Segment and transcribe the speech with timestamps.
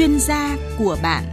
[0.00, 1.24] chuyên gia của bạn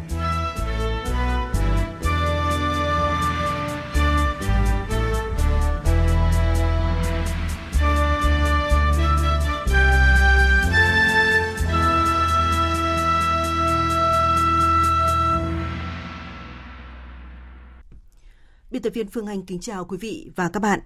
[18.71, 20.79] Biên tập viên Phương Anh kính chào quý vị và các bạn.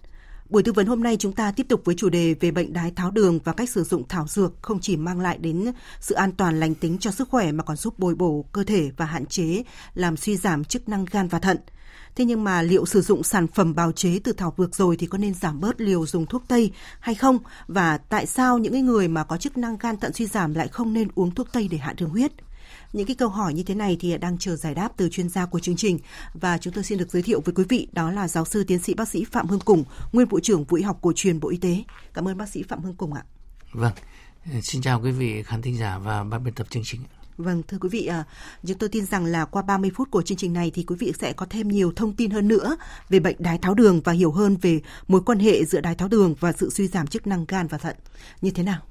[0.52, 2.92] Buổi tư vấn hôm nay chúng ta tiếp tục với chủ đề về bệnh đái
[2.92, 6.32] tháo đường và cách sử dụng thảo dược không chỉ mang lại đến sự an
[6.32, 9.26] toàn lành tính cho sức khỏe mà còn giúp bồi bổ cơ thể và hạn
[9.26, 11.58] chế, làm suy giảm chức năng gan và thận.
[12.16, 15.08] Thế nhưng mà liệu sử dụng sản phẩm bào chế từ thảo dược rồi thì
[15.08, 17.40] có nên giảm bớt liều dùng thuốc tây hay không?
[17.68, 20.94] Và tại sao những người mà có chức năng gan thận suy giảm lại không
[20.94, 22.32] nên uống thuốc tây để hạ đường huyết?
[22.94, 25.46] Những cái câu hỏi như thế này thì đang chờ giải đáp từ chuyên gia
[25.46, 26.00] của chương trình
[26.34, 28.80] và chúng tôi xin được giới thiệu với quý vị đó là giáo sư tiến
[28.80, 31.50] sĩ bác sĩ Phạm Hưng Cùng, nguyên vụ trưởng vụ y học cổ truyền Bộ
[31.50, 31.84] Y tế.
[32.14, 33.24] Cảm ơn bác sĩ Phạm Hưng Cùng ạ.
[33.72, 33.94] Vâng,
[34.62, 37.02] xin chào quý vị khán thính giả và ban biên tập chương trình.
[37.38, 38.24] Vâng, thưa quý vị, à,
[38.66, 41.14] chúng tôi tin rằng là qua 30 phút của chương trình này thì quý vị
[41.20, 42.78] sẽ có thêm nhiều thông tin hơn nữa
[43.10, 46.08] về bệnh đái tháo đường và hiểu hơn về mối quan hệ giữa đái tháo
[46.08, 47.96] đường và sự suy giảm chức năng gan và thận
[48.42, 48.82] như thế nào.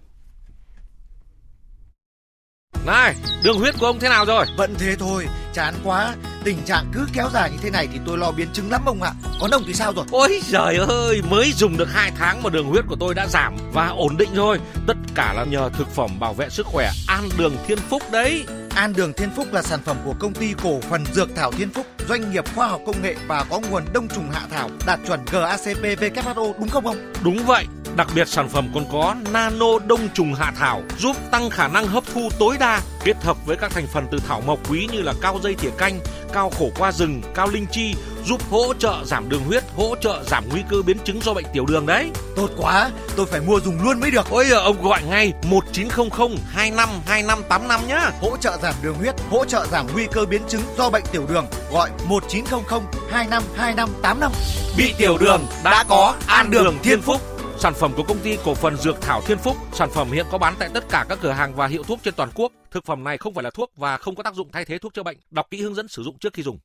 [2.86, 4.47] Này, đường huyết của ông thế nào rồi?
[4.56, 6.14] Vẫn thế thôi, chán quá.
[6.45, 9.03] Tình trạng cứ kéo dài như thế này thì tôi lo biến chứng lắm ông
[9.03, 9.12] ạ.
[9.41, 10.05] Còn ông thì sao rồi?
[10.11, 13.56] Ôi trời ơi, mới dùng được 2 tháng mà đường huyết của tôi đã giảm
[13.72, 14.59] và ổn định rồi.
[14.87, 18.45] Tất cả là nhờ thực phẩm bảo vệ sức khỏe An Đường Thiên Phúc đấy.
[18.81, 21.70] An Đường Thiên Phúc là sản phẩm của công ty cổ phần Dược Thảo Thiên
[21.70, 25.00] Phúc, doanh nghiệp khoa học công nghệ và có nguồn đông trùng hạ thảo đạt
[25.06, 27.12] chuẩn GACP WHO đúng không ông?
[27.25, 31.50] Đúng vậy, đặc biệt sản phẩm còn có nano đông trùng hạ thảo giúp tăng
[31.50, 34.70] khả năng hấp thu tối đa kết hợp với các thành phần từ thảo mộc
[34.70, 36.00] quý như là cao dây thỉa canh,
[36.33, 37.94] cao khổ qua rừng, cao linh chi
[38.25, 41.45] giúp hỗ trợ giảm đường huyết, hỗ trợ giảm nguy cơ biến chứng do bệnh
[41.53, 42.11] tiểu đường đấy.
[42.37, 44.27] Tốt quá, tôi phải mua dùng luôn mới được.
[44.31, 48.11] Ôi giờ ông gọi ngay 1900 252585 nhá.
[48.21, 51.27] Hỗ trợ giảm đường huyết, hỗ trợ giảm nguy cơ biến chứng do bệnh tiểu
[51.28, 51.47] đường.
[51.72, 54.33] Gọi 1900 252585.
[54.77, 57.21] Bị tiểu đường đã có An Đường Thiên Phúc.
[57.59, 60.39] Sản phẩm của công ty cổ phần Dược Thảo Thiên Phúc, sản phẩm hiện có
[60.39, 62.53] bán tại tất cả các cửa hàng và hiệu thuốc trên toàn quốc.
[62.71, 64.94] Thực phẩm này không phải là thuốc và không có tác dụng thay thế thuốc
[64.94, 65.17] chữa bệnh.
[65.31, 66.59] Đọc kỹ hướng dẫn sử dụng trước khi dùng.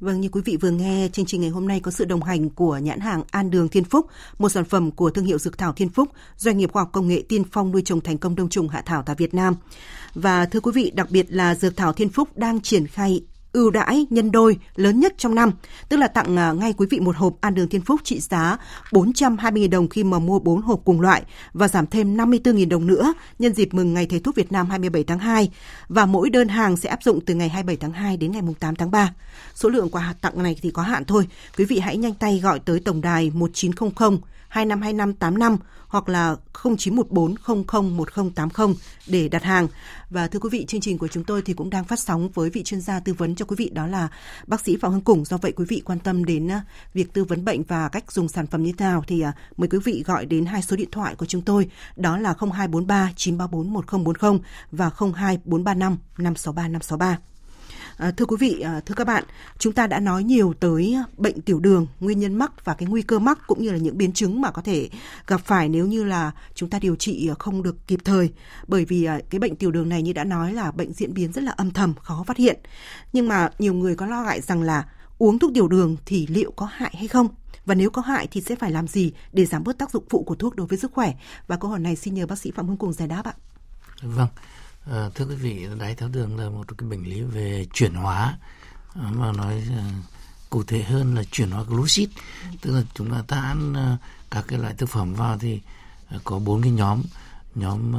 [0.00, 2.50] Vâng, như quý vị vừa nghe, chương trình ngày hôm nay có sự đồng hành
[2.50, 4.06] của nhãn hàng An Đường Thiên Phúc,
[4.38, 7.08] một sản phẩm của thương hiệu Dược Thảo Thiên Phúc, doanh nghiệp khoa học công
[7.08, 9.54] nghệ tiên phong nuôi trồng thành công đông trùng hạ thảo tại Việt Nam.
[10.14, 13.20] Và thưa quý vị, đặc biệt là Dược Thảo Thiên Phúc đang triển khai
[13.52, 15.52] ưu đãi nhân đôi lớn nhất trong năm,
[15.88, 18.58] tức là tặng à, ngay quý vị một hộp An Đường Thiên Phúc trị giá
[18.90, 21.22] 420.000 đồng khi mà mua 4 hộp cùng loại
[21.52, 25.04] và giảm thêm 54.000 đồng nữa nhân dịp mừng Ngày Thầy thuốc Việt Nam 27
[25.04, 25.50] tháng 2
[25.88, 28.76] và mỗi đơn hàng sẽ áp dụng từ ngày 27 tháng 2 đến ngày 8
[28.76, 29.14] tháng 3.
[29.54, 31.28] Số lượng quà tặng này thì có hạn thôi.
[31.58, 38.74] Quý vị hãy nhanh tay gọi tới tổng đài 1900 252585 hoặc là 0914001080
[39.06, 39.68] để đặt hàng.
[40.10, 42.50] Và thưa quý vị, chương trình của chúng tôi thì cũng đang phát sóng với
[42.50, 44.08] vị chuyên gia tư vấn cho quý vị đó là
[44.46, 45.24] bác sĩ Phạm Hưng Củng.
[45.24, 46.62] Do vậy quý vị quan tâm đến à,
[46.94, 49.68] việc tư vấn bệnh và cách dùng sản phẩm như thế nào thì à, mời
[49.68, 53.72] quý vị gọi đến hai số điện thoại của chúng tôi đó là 0243 934
[53.72, 57.18] 1040 và 02435 563 563.
[57.98, 59.24] À, thưa quý vị, à, thưa các bạn,
[59.58, 63.02] chúng ta đã nói nhiều tới bệnh tiểu đường, nguyên nhân mắc và cái nguy
[63.02, 64.88] cơ mắc cũng như là những biến chứng mà có thể
[65.26, 68.32] gặp phải nếu như là chúng ta điều trị không được kịp thời.
[68.66, 71.32] Bởi vì à, cái bệnh tiểu đường này như đã nói là bệnh diễn biến
[71.32, 72.60] rất là âm thầm, khó phát hiện.
[73.12, 74.88] Nhưng mà nhiều người có lo ngại rằng là
[75.18, 77.28] uống thuốc tiểu đường thì liệu có hại hay không?
[77.66, 80.22] Và nếu có hại thì sẽ phải làm gì để giảm bớt tác dụng phụ
[80.22, 81.14] của thuốc đối với sức khỏe?
[81.46, 83.34] Và câu hỏi này xin nhờ bác sĩ Phạm Hưng cùng giải đáp ạ.
[84.02, 84.28] Vâng.
[84.92, 88.38] À, thưa quý vị, đái tháo đường là một cái bệnh lý về chuyển hóa.
[88.94, 89.82] Ờ, mà nói ờ,
[90.50, 92.08] cụ thể hơn là chuyển hóa glucid,
[92.60, 93.96] tức là chúng ta, ta ăn ờ,
[94.30, 95.60] các cái loại thực phẩm vào thì
[96.24, 97.02] có bốn cái nhóm,
[97.54, 97.92] nhóm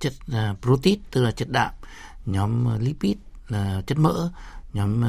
[0.00, 0.12] chất
[0.62, 1.70] protein tức là chất đạm,
[2.26, 3.16] nhóm lipid
[3.48, 4.30] là chất mỡ,
[4.72, 5.04] nhóm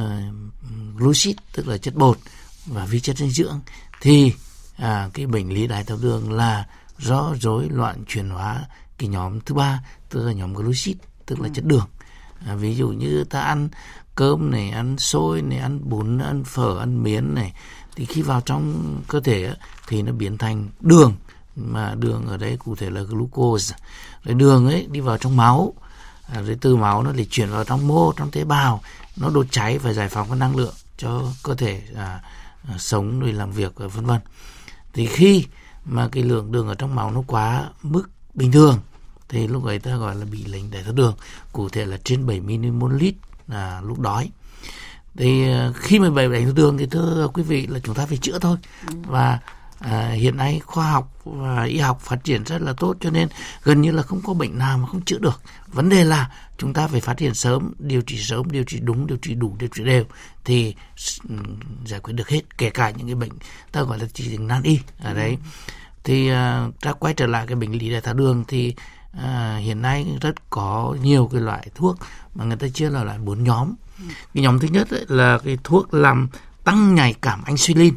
[0.95, 2.17] glucid tức là chất bột
[2.65, 3.59] và vi chất dinh dưỡng.
[4.01, 4.33] Thì
[4.77, 6.67] à, cái bệnh lý đái tháo đường là
[6.99, 8.65] do rối loạn chuyển hóa
[9.01, 11.51] cái nhóm thứ ba tức là nhóm glucid tức là ừ.
[11.55, 11.87] chất đường.
[12.45, 13.69] À, ví dụ như ta ăn
[14.15, 17.53] cơm này ăn xôi này ăn bún ăn phở ăn miến này
[17.95, 19.53] thì khi vào trong cơ thể
[19.87, 21.15] thì nó biến thành đường.
[21.55, 23.75] Mà đường ở đây cụ thể là glucose.
[24.23, 25.73] Rồi đường ấy đi vào trong máu.
[26.27, 28.81] À, rồi từ máu nó lại chuyển vào trong mô trong tế bào.
[29.17, 32.21] Nó đốt cháy và giải phóng cái năng lượng cho cơ thể à,
[32.67, 34.19] à, sống rồi làm việc vân vân.
[34.93, 35.45] Thì khi
[35.85, 38.79] mà cái lượng đường ở trong máu nó quá mức bình thường
[39.31, 41.15] thì lúc ấy ta gọi là bị lệnh đái tháo đường
[41.51, 43.05] cụ thể là trên 70 ml
[43.47, 44.29] là lúc đói
[45.17, 48.05] thì ờ, khi mà bị đái tháo đường thì thưa quý vị là chúng ta
[48.05, 48.57] phải chữa thôi.
[48.87, 48.93] Ừ.
[49.05, 49.39] và
[49.79, 53.27] à, hiện nay khoa học và y học phát triển rất là tốt cho nên
[53.63, 55.41] gần như là không có bệnh nào mà không chữa được.
[55.67, 59.07] Vấn đề là chúng ta phải phát hiện sớm điều trị sớm điều trị đúng
[59.07, 60.03] điều trị đủ điều trị đều
[60.45, 60.75] thì
[61.85, 62.41] giải quyết được hết.
[62.57, 63.31] Kể cả những cái bệnh
[63.71, 64.79] ta gọi là chỉ định nan y.
[64.99, 65.37] Ở đấy.
[66.03, 66.35] Thì uh,
[66.81, 68.75] ta quay trở lại cái bệnh lý đái tháo đường thì
[69.17, 69.23] uh,
[69.59, 71.97] hiện nay rất có nhiều cái loại thuốc
[72.35, 73.73] mà người ta chia là loại bốn nhóm.
[74.33, 76.27] Cái nhóm thứ nhất ấy là cái thuốc làm
[76.63, 77.93] tăng nhạy cảm insulin.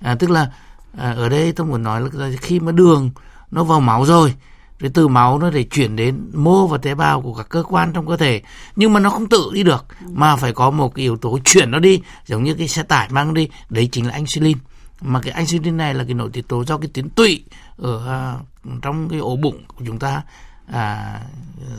[0.00, 0.50] À, tức là
[0.98, 3.10] à, ở đây tôi muốn nói là khi mà đường
[3.50, 4.34] nó vào máu rồi
[4.82, 7.92] rồi từ máu nó để chuyển đến mô và tế bào của các cơ quan
[7.92, 8.42] trong cơ thể
[8.76, 11.70] nhưng mà nó không tự đi được mà phải có một cái yếu tố chuyển
[11.70, 14.58] nó đi giống như cái xe tải mang đi đấy chính là insulin
[15.02, 17.44] mà cái insulin này là cái nội tiết tố do cái tuyến tụy
[17.76, 18.36] ở à,
[18.82, 20.22] trong cái ổ bụng của chúng ta
[20.66, 21.20] à,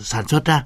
[0.01, 0.63] sản xuất ra.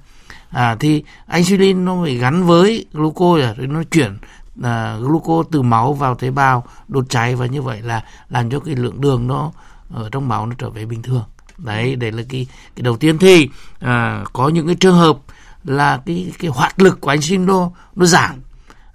[0.49, 4.17] À, thì insulin nó phải gắn với glucose à, rồi nó chuyển
[4.63, 8.59] à, glucose từ máu vào tế bào đốt cháy và như vậy là làm cho
[8.59, 9.51] cái lượng đường nó
[9.93, 11.23] ở trong máu nó trở về bình thường.
[11.57, 13.17] Đấy đấy là cái cái đầu tiên.
[13.17, 13.49] Thì
[13.79, 15.17] à, có những cái trường hợp
[15.63, 18.35] là cái cái hoạt lực của insulin nó nó giảm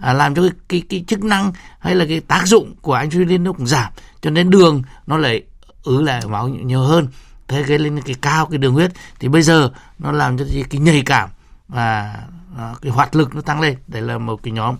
[0.02, 3.44] à, làm cho cái, cái cái chức năng hay là cái tác dụng của insulin
[3.44, 3.92] nó cũng giảm.
[4.20, 5.42] Cho nên đường nó lại
[5.82, 7.08] ứ lại máu nhiều hơn.
[7.48, 10.80] Thế gây lên cái cao cái đường huyết thì bây giờ nó làm cho cái
[10.80, 11.28] nhạy cảm
[11.68, 12.14] và
[12.58, 13.76] à, cái hoạt lực nó tăng lên.
[13.86, 14.76] Đây là một cái nhóm.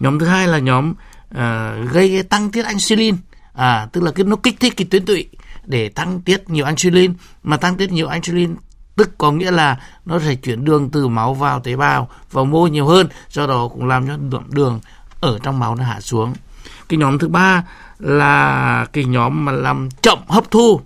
[0.00, 3.16] Nhóm thứ hai là nhóm uh, gây cái tăng tiết insulin.
[3.52, 5.28] À tức là cái nó kích thích cái tuyến tụy
[5.64, 7.14] để tăng tiết nhiều insulin.
[7.42, 8.56] Mà tăng tiết nhiều insulin
[8.96, 12.66] tức có nghĩa là nó sẽ chuyển đường từ máu vào tế bào vào mô
[12.66, 14.80] nhiều hơn do đó cũng làm cho lượng đường
[15.20, 16.34] ở trong máu nó hạ xuống.
[16.88, 17.64] Cái nhóm thứ ba
[17.98, 20.80] là cái nhóm mà làm chậm hấp thu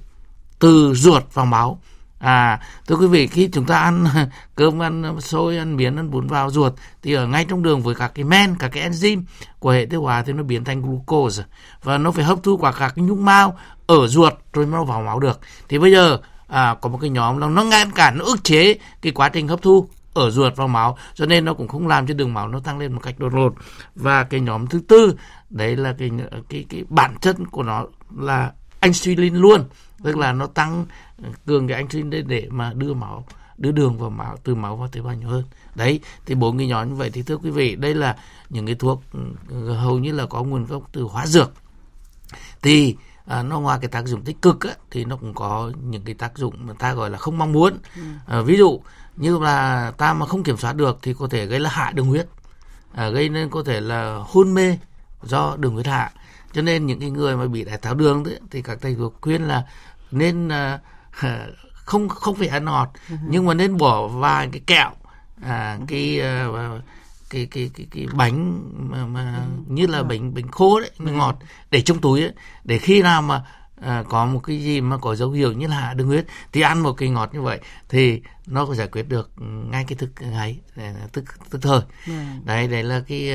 [0.58, 1.78] từ ruột vào máu.
[2.18, 4.04] À, thưa quý vị, khi chúng ta ăn
[4.54, 6.72] cơm, ăn xôi, ăn miến, ăn bún vào ruột
[7.02, 9.22] thì ở ngay trong đường với các cái men, các cái enzyme
[9.58, 11.42] của hệ tiêu hóa thì nó biến thành glucose.
[11.82, 15.02] Và nó phải hấp thu qua các cái nhung mao ở ruột rồi nó vào
[15.02, 15.40] máu được.
[15.68, 18.78] Thì bây giờ à, có một cái nhóm nó, nó ngăn cản, nó ức chế
[19.02, 22.06] cái quá trình hấp thu ở ruột vào máu cho nên nó cũng không làm
[22.06, 23.54] cho đường máu nó tăng lên một cách đột ngột.
[23.94, 25.14] Và cái nhóm thứ tư
[25.50, 26.10] đấy là cái
[26.48, 29.64] cái cái bản chất của nó là insulin luôn
[30.02, 30.86] tức là nó tăng
[31.46, 33.24] cường cái insulin để, để mà đưa máu
[33.58, 35.44] đưa đường vào máu từ máu vào tế bào nhiều hơn.
[35.74, 38.16] Đấy thì bốn cái nhóm như vậy thì thưa quý vị đây là
[38.50, 39.02] những cái thuốc
[39.48, 41.52] ừ, hầu như là có nguồn gốc từ hóa dược.
[42.62, 42.96] Thì
[43.26, 46.14] à, nó ngoài cái tác dụng tích cực á, thì nó cũng có những cái
[46.14, 48.02] tác dụng mà ta gọi là không mong muốn ừ.
[48.26, 48.80] à, ví dụ
[49.16, 52.06] như là ta mà không kiểm soát được thì có thể gây là hạ đường
[52.06, 52.26] huyết
[52.94, 54.78] à, gây nên có thể là hôn mê
[55.22, 56.10] do đường huyết hạ
[56.52, 59.14] cho nên những cái người mà bị đái tháo đường đấy, thì các thầy thuốc
[59.20, 59.64] khuyên là
[60.10, 60.80] nên uh,
[61.72, 63.16] không không phải ăn ngọt uh-huh.
[63.28, 64.90] nhưng mà nên bỏ vài cái kẹo
[65.42, 66.82] à, cái uh,
[67.30, 69.74] cái cái cái cái bánh mà, mà uh-huh.
[69.74, 71.16] như là bánh bánh khô đấy uh-huh.
[71.16, 71.38] ngọt
[71.70, 72.32] để trong túi ấy,
[72.64, 73.44] để khi nào mà
[73.80, 76.80] à, có một cái gì mà có dấu hiệu như là đường huyết thì ăn
[76.80, 79.30] một cái ngọt như vậy thì nó có giải quyết được
[79.70, 80.60] ngay cái thức ngay
[81.12, 82.26] tức tức thời yeah.
[82.44, 83.32] đấy đấy là cái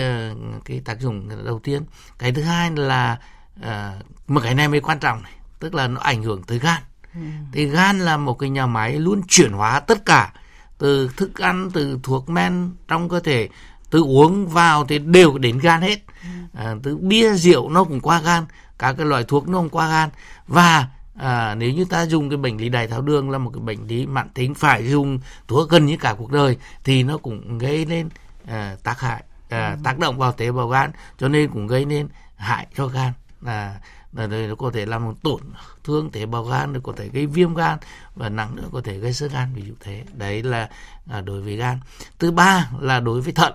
[0.65, 1.83] cái tác dụng đầu tiên
[2.19, 3.17] cái thứ hai là
[3.61, 3.93] à,
[4.27, 6.81] một cái này mới quan trọng này tức là nó ảnh hưởng tới gan
[7.13, 7.21] ừ.
[7.51, 10.33] thì gan là một cái nhà máy luôn chuyển hóa tất cả
[10.77, 13.49] từ thức ăn từ thuốc men trong cơ thể
[13.91, 16.29] từ uống vào thì đều đến gan hết ừ.
[16.53, 18.45] à, từ bia rượu nó cũng qua gan
[18.79, 20.09] các cái loại thuốc nó cũng qua gan
[20.47, 23.61] và à, nếu như ta dùng cái bệnh lý đái tháo đường là một cái
[23.61, 27.57] bệnh lý mãn tính phải dùng thuốc gần như cả cuộc đời thì nó cũng
[27.57, 28.09] gây nên
[28.47, 29.81] à, tác hại à, ừ.
[29.83, 33.13] tác động vào tế bào gan cho nên cũng gây nên hại cho gan
[33.45, 33.75] à,
[34.13, 35.41] là nó có thể làm tổn
[35.83, 37.77] thương tế bào gan có thể gây viêm gan
[38.15, 40.03] và nặng nữa có thể gây sơ gan ví dụ thế.
[40.13, 40.69] Đấy là
[41.09, 41.79] à, đối với gan.
[42.19, 43.53] Thứ ba là đối với thận.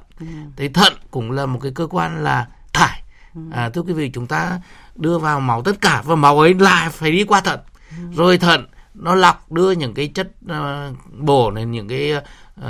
[0.56, 3.02] Thì thận cũng là một cái cơ quan là thải.
[3.34, 3.40] Ừ.
[3.52, 4.60] à, thưa quý vị chúng ta
[4.94, 7.60] đưa vào máu tất cả và máu ấy lại phải đi qua thận.
[7.90, 7.96] Ừ.
[8.16, 12.12] rồi thận nó lọc đưa những cái chất uh, bổ này những cái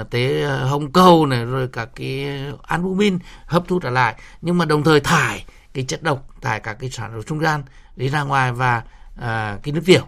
[0.01, 2.27] uh, tế hồng cầu này rồi các cái
[2.63, 4.15] albumin hấp thu trở lại.
[4.43, 5.45] Nhưng mà đồng thời thải
[5.77, 7.63] cái chất độc tại các cái sản phẩm trung gian
[7.97, 8.83] đi ra ngoài và
[9.17, 10.03] à, cái nước tiểu.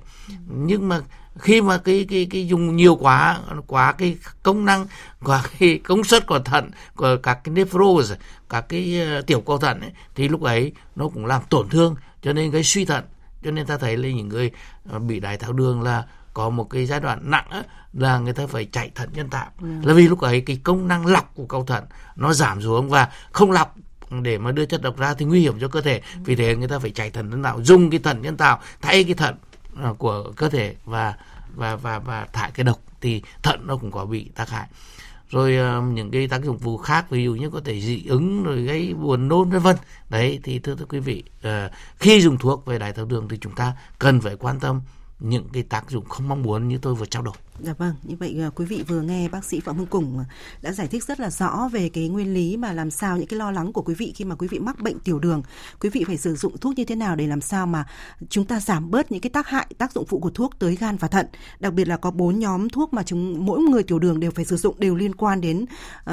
[0.46, 1.00] Nhưng mà
[1.38, 4.87] khi mà cái cái cái dùng nhiều quá quá cái công năng
[5.25, 8.12] quá cái công suất của thận của các cái nephros
[8.48, 11.96] các cái uh, tiểu cầu thận ấy, thì lúc ấy nó cũng làm tổn thương.
[12.22, 13.04] Cho nên gây suy thận.
[13.44, 14.50] Cho nên ta thấy là những người
[14.96, 18.32] uh, bị đái tháo đường là có một cái giai đoạn nặng á, là người
[18.32, 19.50] ta phải chạy thận nhân tạo.
[19.60, 19.68] Ừ.
[19.82, 21.84] là vì lúc ấy cái công năng lọc của cầu thận
[22.16, 23.76] nó giảm xuống và không lọc
[24.11, 26.00] để mà đưa chất độc ra thì nguy hiểm cho cơ thể.
[26.25, 29.05] Vì thế người ta phải chạy thận nhân tạo dùng cái thận nhân tạo thay
[29.05, 29.35] cái thận
[29.83, 31.15] à, của cơ thể và
[31.55, 34.67] và và và thải cái độc thì thận nó cũng có bị tác hại.
[35.31, 38.45] Rồi ờ, những cái tác dụng phụ khác ví dụ như có thể dị ứng
[38.45, 39.77] rồi gây buồn nôn vân vân.
[40.09, 43.38] Đấy thì thưa, thưa quý vị ờ, khi dùng thuốc về đái tháo đường thì
[43.41, 44.81] chúng ta cần phải quan tâm
[45.21, 47.35] những cái tác dụng không mong muốn như tôi vừa trao đổi.
[47.62, 50.25] Dạ vâng, như vậy ờ, quý vị vừa nghe bác sĩ Phạm Hưng củng ờ,
[50.62, 53.38] đã giải thích rất là rõ về cái nguyên lý mà làm sao những cái
[53.38, 55.43] lo lắng của quý vị khi mà quý vị mắc bệnh tiểu đường,
[55.81, 57.85] quý vị phải sử dụng thuốc như thế nào để làm sao mà
[58.29, 60.97] chúng ta giảm bớt những cái tác hại, tác dụng phụ của thuốc tới gan
[60.97, 61.27] và thận.
[61.61, 64.45] Đặc biệt là có bốn nhóm thuốc mà chúng mỗi người tiểu đường đều phải
[64.45, 66.07] sử dụng đều liên quan đến uh,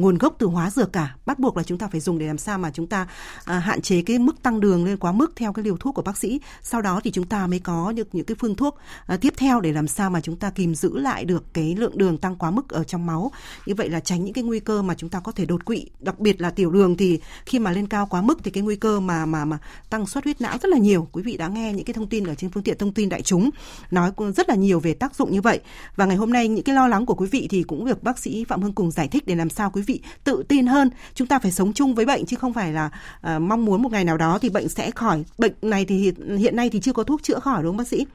[0.00, 1.16] nguồn gốc từ hóa dược cả.
[1.26, 3.80] Bắt buộc là chúng ta phải dùng để làm sao mà chúng ta uh, hạn
[3.80, 6.40] chế cái mức tăng đường lên quá mức theo cái liều thuốc của bác sĩ.
[6.62, 8.78] Sau đó thì chúng ta mới có được những cái phương thuốc
[9.14, 11.98] uh, tiếp theo để làm sao mà chúng ta kìm giữ lại được cái lượng
[11.98, 13.32] đường tăng quá mức ở trong máu.
[13.66, 15.86] Như vậy là tránh những cái nguy cơ mà chúng ta có thể đột quỵ,
[16.00, 18.76] đặc biệt là tiểu đường thì khi mà lên cao quá mức thì cái nguy
[18.76, 19.58] cơ mà mà mà
[19.90, 21.08] tăng suất huyết não rất là nhiều.
[21.12, 23.22] Quý vị đã nghe những cái thông tin ở trên phương tiện thông tin đại
[23.22, 23.50] chúng
[23.90, 25.60] nói rất là nhiều về tác dụng như vậy.
[25.96, 28.18] Và ngày hôm nay những cái lo lắng của quý vị thì cũng được bác
[28.18, 30.90] sĩ Phạm Hưng cùng giải thích để làm sao quý vị tự tin hơn.
[31.14, 32.90] Chúng ta phải sống chung với bệnh chứ không phải là
[33.36, 35.24] uh, mong muốn một ngày nào đó thì bệnh sẽ khỏi.
[35.38, 38.06] Bệnh này thì hiện nay thì chưa có thuốc chữa khỏi đúng không bác sĩ?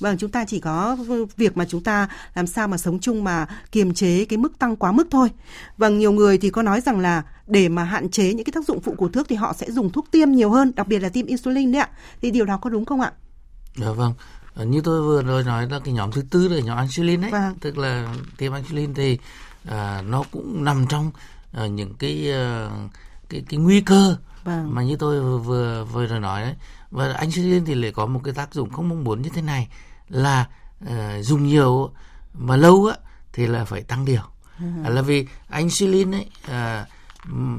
[0.00, 0.96] Vâng, chúng ta chỉ có
[1.36, 2.01] việc mà chúng ta
[2.34, 5.28] làm sao mà sống chung mà kiềm chế cái mức tăng quá mức thôi.
[5.78, 8.64] Vâng, nhiều người thì có nói rằng là để mà hạn chế những cái tác
[8.64, 11.08] dụng phụ của thuốc thì họ sẽ dùng thuốc tiêm nhiều hơn, đặc biệt là
[11.08, 11.88] tiêm insulin đấy ạ.
[12.22, 13.12] Thì điều đó có đúng không ạ?
[13.76, 14.14] Dạ vâng.
[14.54, 17.30] Ờ, như tôi vừa rồi nói là cái nhóm thứ tư là nhóm insulin đấy,
[17.30, 17.54] vâng.
[17.60, 19.18] tức là tiêm insulin thì
[19.64, 21.10] à, nó cũng nằm trong
[21.52, 22.70] à, những cái à,
[23.28, 24.74] cái cái nguy cơ vâng.
[24.74, 26.54] mà như tôi vừa, vừa rồi nói đấy
[26.90, 29.68] và insulin thì lại có một cái tác dụng không mong muốn như thế này
[30.08, 30.48] là
[30.86, 31.90] uh, dùng nhiều
[32.34, 32.96] mà lâu á
[33.32, 34.22] thì là phải tăng điều
[34.58, 34.90] ừ.
[34.90, 36.88] là vì insulin ấy uh,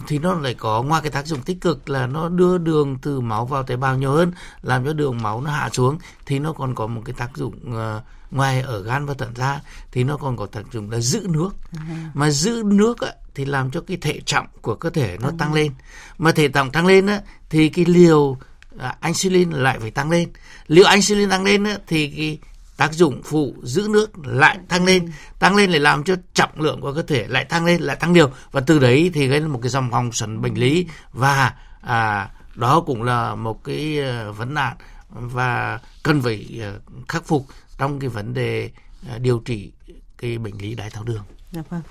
[0.08, 3.20] thì nó lại có ngoài cái tác dụng tích cực là nó đưa đường từ
[3.22, 6.54] máu vào tế bào nhiều hơn làm cho đường máu nó hạ xuống thì nó
[6.54, 8.04] còn có một cái tác dụng uh,
[8.34, 9.62] ngoài ở gan và thận ra
[9.92, 11.50] thì nó còn có tác dụng là giữ nước.
[11.76, 11.82] Uh
[12.14, 15.38] mà giữ nước á, thì làm cho cái thể trọng của cơ thể nó uh
[15.38, 15.74] tăng lên.
[16.18, 18.38] Mà thể trọng tăng lên á, thì cái liều
[18.80, 20.30] à, insulin lại phải tăng lên.
[20.68, 22.40] Liệu insulin tăng lên á, thì cái
[22.78, 25.12] tác dụng phụ giữ nước lại tăng lên.
[25.40, 28.14] Tăng lên lại làm cho trọng lượng của cơ thể lại tăng lên lại tăng
[28.14, 30.88] điều và từ đấy thì gây một cái dòng vòng sẩn bệnh lý.
[31.12, 34.00] Và à, đó cũng là một cái
[34.30, 34.78] uh, vấn nạn
[35.10, 37.46] và cần phải uh, khắc phục
[37.78, 38.72] trong cái vấn đề
[39.16, 39.72] uh, điều trị
[40.18, 41.24] cái bệnh lý đái tháo đường.
[41.52, 41.82] Dạ vâng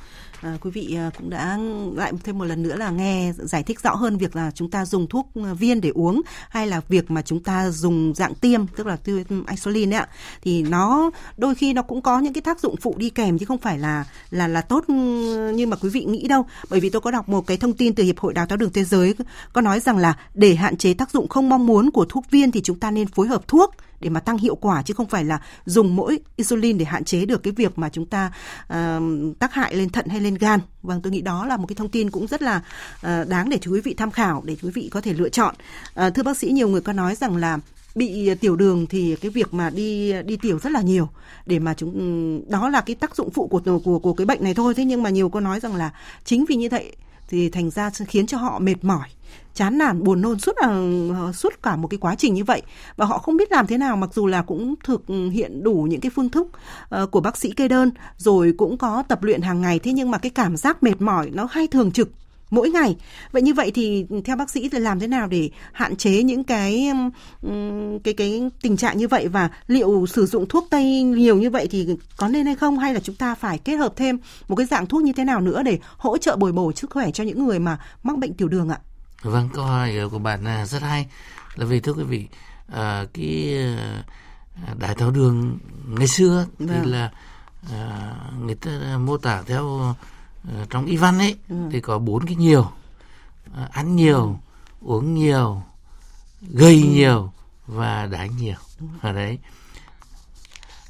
[0.42, 1.58] à, quý vị à, cũng đã
[1.94, 4.84] lại thêm một lần nữa là nghe giải thích rõ hơn việc là chúng ta
[4.84, 8.86] dùng thuốc viên để uống hay là việc mà chúng ta dùng dạng tiêm tức
[8.86, 10.08] là tiêm insulin ấy ạ.
[10.42, 13.46] Thì nó đôi khi nó cũng có những cái tác dụng phụ đi kèm chứ
[13.46, 14.88] không phải là là là tốt
[15.54, 16.46] như mà quý vị nghĩ đâu.
[16.70, 18.72] Bởi vì tôi có đọc một cái thông tin từ hiệp hội đào tạo đường
[18.72, 19.14] thế giới
[19.52, 22.50] có nói rằng là để hạn chế tác dụng không mong muốn của thuốc viên
[22.50, 25.24] thì chúng ta nên phối hợp thuốc để mà tăng hiệu quả chứ không phải
[25.24, 28.32] là dùng mỗi insulin để hạn chế được cái việc mà chúng ta
[28.72, 29.02] uh,
[29.38, 30.60] tác hại lên thận hay lên gan.
[30.82, 32.62] Vâng, tôi nghĩ đó là một cái thông tin cũng rất là
[32.96, 35.54] uh, đáng để quý vị tham khảo để quý vị có thể lựa chọn.
[36.06, 37.58] Uh, thưa bác sĩ, nhiều người có nói rằng là
[37.94, 41.08] bị ờ, tiểu đường thì cái việc mà đi đi tiểu rất là nhiều
[41.46, 44.54] để mà chúng đó là cái tác dụng phụ của của của cái bệnh này
[44.54, 45.90] thôi thế nhưng mà nhiều có nói rằng là
[46.24, 46.96] chính vì như vậy
[47.28, 49.08] thì thành ra khiến cho họ mệt mỏi
[49.54, 50.68] chán nản buồn nôn suốt là
[51.20, 52.62] ờ, suốt cả một cái quá trình như vậy
[52.96, 56.00] và họ không biết làm thế nào mặc dù là cũng thực hiện đủ những
[56.00, 56.46] cái phương thức
[57.02, 60.10] uh, của bác sĩ kê đơn rồi cũng có tập luyện hàng ngày thế nhưng
[60.10, 62.08] mà cái cảm giác mệt mỏi nó hay thường trực
[62.52, 62.96] mỗi ngày.
[63.32, 66.44] Vậy như vậy thì theo bác sĩ thì làm thế nào để hạn chế những
[66.44, 66.90] cái
[68.04, 71.68] cái cái tình trạng như vậy và liệu sử dụng thuốc tây nhiều như vậy
[71.70, 74.66] thì có nên hay không hay là chúng ta phải kết hợp thêm một cái
[74.66, 77.44] dạng thuốc như thế nào nữa để hỗ trợ bồi bổ sức khỏe cho những
[77.46, 78.80] người mà mắc bệnh tiểu đường ạ?
[79.22, 81.06] Vâng, câu hỏi của bạn là rất hay.
[81.54, 82.28] Là vì thưa quý vị,
[82.72, 83.54] à, cái
[84.66, 86.68] à, đái tháo đường ngày xưa vâng.
[86.68, 87.10] thì là
[87.72, 89.94] à, người ta mô tả theo
[90.48, 91.56] à, trong y văn ấy ừ.
[91.72, 92.70] thì có bốn cái nhiều
[93.56, 94.34] à, ăn nhiều ừ.
[94.80, 95.62] uống nhiều
[96.40, 96.88] gây ừ.
[96.88, 97.32] nhiều
[97.66, 98.56] và đái nhiều
[99.00, 99.38] ở đấy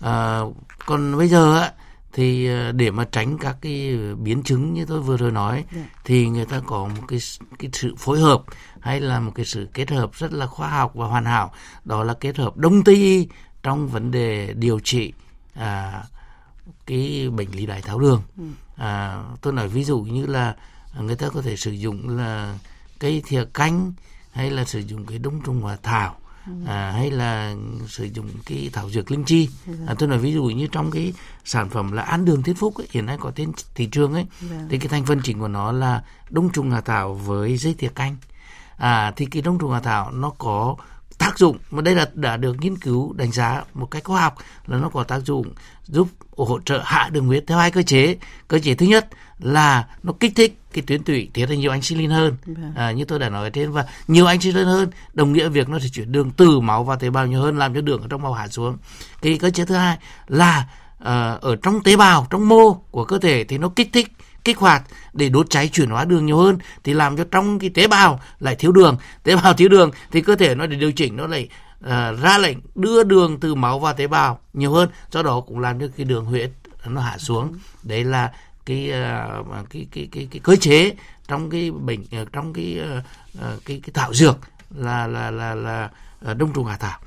[0.01, 0.41] à,
[0.87, 1.73] còn bây giờ á
[2.13, 5.67] thì ờ, để mà tránh các cái biến chứng như tôi vừa rồi nói yeah.
[5.73, 6.01] Dạ.
[6.05, 7.19] thì người ta có một cái
[7.59, 8.43] cái sự phối hợp
[8.81, 11.53] hay là một cái sự kết hợp rất là khoa học và hoàn hảo
[11.85, 13.29] đó là kết hợp đông tây y
[13.63, 15.13] trong vấn đề điều trị
[15.55, 16.03] à,
[16.87, 18.45] cái bệnh lý đái tháo đường ừ.
[18.77, 20.55] à, tôi nói ví dụ như là
[21.01, 22.59] người ta có thể sử dụng là
[22.99, 23.93] cây thìa canh
[24.33, 26.17] hay là sử dụng cái đông trùng hòa thảo
[26.67, 27.55] à, hay là
[27.87, 29.49] sử dụng cái thảo dược linh chi
[29.87, 31.13] à, tôi nói ví dụ như trong cái
[31.45, 34.27] sản phẩm là ăn đường thiên phúc ấy, hiện nay có trên thị trường ấy
[34.41, 34.67] vâng.
[34.71, 37.95] thì cái thành phần chính của nó là đông trùng hà thảo với dây tiệc
[37.95, 38.17] canh
[38.77, 40.77] à thì cái đông trùng hà thảo nó có
[41.19, 44.37] tác dụng mà đây là đã được nghiên cứu đánh giá một cách khoa học
[44.67, 45.53] là nó có tác dụng
[45.83, 48.17] giúp hỗ trợ hạ đường huyết theo hai cơ chế.
[48.49, 52.11] Cơ chế thứ nhất là nó kích thích cái tuyến tụy tiết ra nhiều insulin
[52.11, 52.37] hơn.
[52.47, 52.73] Vâng.
[52.77, 55.89] à, như tôi đã nói trên và nhiều insulin hơn đồng nghĩa việc nó sẽ
[55.89, 58.33] chuyển đường từ máu vào tế bào nhiều hơn làm cho đường ở trong máu
[58.33, 58.77] hạ xuống.
[59.23, 61.07] Cái cơ chế thứ hai là uh,
[61.41, 64.09] ở trong tế bào trong mô của cơ thể thì nó kích thích
[64.45, 64.83] kích hoạt
[65.13, 68.21] để đốt cháy chuyển hóa đường nhiều hơn thì làm cho trong cái tế bào
[68.41, 68.97] lại thiếu đường.
[69.23, 71.49] Tế bào thiếu đường thì cơ thể nó để điều chỉnh nó lại
[71.85, 74.89] uh, ra lệnh đưa đường từ máu vào tế bào nhiều hơn.
[75.11, 76.51] Do đó cũng làm cho cái đường huyết
[76.87, 77.53] nó hạ xuống.
[77.83, 78.33] Đấy là
[78.67, 78.93] cái
[79.41, 80.93] uh, cái, cái cái cái cơ chế
[81.29, 84.39] trong cái bệnh ờ, trong cái uh, cái cái thảo dược
[84.71, 85.89] là là là là
[86.35, 86.99] đông trùng hạ thảo.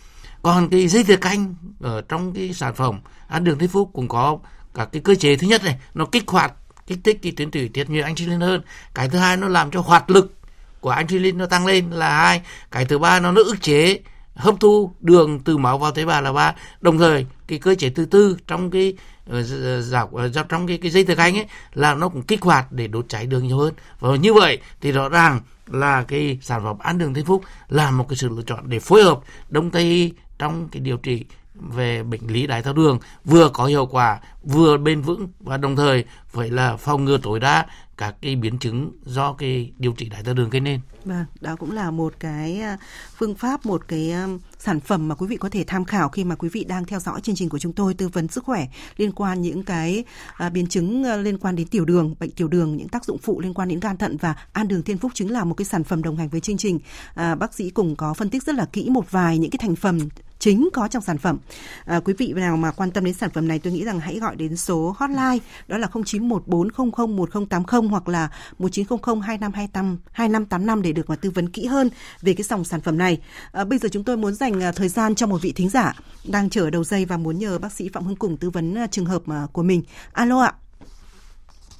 [0.41, 4.07] Còn cái dây tiệt canh ở trong cái sản phẩm ăn đường thế phúc cũng
[4.07, 4.37] có
[4.73, 5.35] cả cái cơ chế.
[5.35, 6.53] Thứ nhất này nó kích hoạt
[6.87, 8.61] kích thích cái tuyến tủy tiết nhiều insulin hơn.
[8.93, 10.33] Cái thứ hai nó làm cho hoạt lực
[10.79, 12.41] của insulin nó tăng lên là hai.
[12.71, 13.99] Cái thứ ba nó nó ức chế
[14.35, 16.55] hấp thu đường từ máu vào tế bào là ba.
[16.81, 18.93] Đồng thời cái cơ chế thứ tư trong cái
[19.29, 22.71] ờ, dọc uh, trong cái cái dây thực hành ấy là nó cũng kích hoạt
[22.71, 23.73] để đốt cháy đường nhiều hơn.
[23.99, 27.91] Và như vậy thì rõ ràng là cái sản phẩm ăn đường thiên phúc là
[27.91, 31.25] một cái sự lựa chọn để phối hợp đông tây trong cái điều trị
[31.59, 35.75] về bệnh lý đái tháo đường vừa có hiệu quả vừa bền vững và đồng
[35.75, 37.65] thời phải là phòng ngừa tối đa
[37.97, 40.79] các cái biến chứng do cái điều trị đái tháo đường gây nên.
[41.05, 42.77] Vâng, đó cũng là một cái à,
[43.15, 44.27] phương pháp, một cái à,
[44.59, 46.99] sản phẩm mà quý vị có thể tham khảo khi mà quý vị đang theo
[46.99, 50.03] dõi chương trình của chúng tôi tư vấn sức khỏe liên quan những cái
[50.37, 53.41] à, biến chứng liên quan đến tiểu đường, bệnh tiểu đường, những tác dụng phụ
[53.41, 55.83] liên quan đến gan thận và an đường thiên phúc chính là một cái sản
[55.83, 56.79] phẩm đồng hành với chương trình.
[57.13, 59.75] À, bác sĩ cùng có phân tích rất là kỹ một vài những cái thành
[59.75, 59.99] phần
[60.45, 61.37] chính có trong sản phẩm.
[61.85, 64.19] À, quý vị nào mà quan tâm đến sản phẩm này tôi nghĩ rằng hãy
[64.19, 65.37] gọi đến số hotline
[65.67, 71.89] đó là 0914001080 hoặc là 1900 2525 2585 để được mà tư vấn kỹ hơn
[72.21, 73.21] về cái dòng sản phẩm này.
[73.51, 75.93] À, bây giờ chúng tôi muốn dành à, thời gian cho một vị thính giả
[76.27, 78.87] đang chờ đầu dây và muốn nhờ bác sĩ Phạm Hưng Cùng tư vấn à,
[78.87, 79.83] trường hợp à, của mình.
[80.13, 80.53] Alo ạ.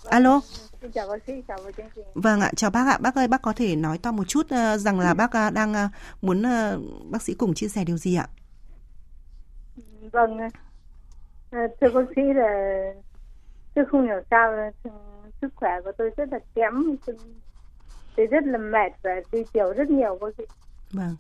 [0.06, 0.42] Alo.
[0.94, 2.06] chào bác sĩ, chào chương trình.
[2.14, 2.98] Vâng ạ, chào bác ạ.
[2.98, 5.90] Bác ơi, bác có thể nói to một chút uh, rằng là bác đang
[6.22, 6.44] muốn
[7.12, 8.28] bác sĩ cùng chia sẻ điều gì ạ?
[10.12, 10.38] Vâng,
[11.52, 12.80] à, thưa bác sĩ là
[13.76, 14.72] tôi không hiểu sao là
[15.42, 16.96] sức khỏe của tôi rất là kém,
[18.16, 20.44] tôi rất là mệt và đi tiểu rất nhiều bác sĩ.
[20.92, 21.16] Vâng.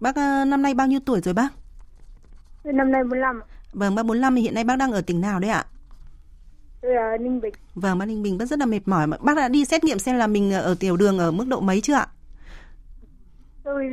[0.00, 1.48] Bác uh, năm nay bao nhiêu tuổi rồi bác?
[2.64, 3.42] Năm nay 45.
[3.72, 5.64] Vâng, bác 45 thì hiện nay bác đang ở tỉnh nào đấy ạ?
[6.82, 7.54] Tôi ở Ninh Bình.
[7.74, 9.06] Vâng, bác Ninh Bình bác rất là mệt mỏi.
[9.20, 11.80] Bác đã đi xét nghiệm xem là mình ở tiểu đường ở mức độ mấy
[11.80, 12.06] chưa ạ?
[13.64, 13.84] Tôi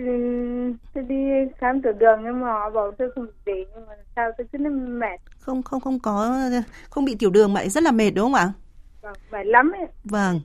[0.93, 1.15] tôi đi
[1.57, 4.57] khám tiểu đường nhưng mà họ bảo tôi không bị nhưng mà sao tôi cứ
[4.99, 5.19] mệt.
[5.39, 6.39] Không không không có
[6.89, 8.53] không bị tiểu đường mà rất là mệt đúng không ạ?
[9.01, 9.87] Vâng mệt lắm ấy.
[10.03, 10.41] Vâng.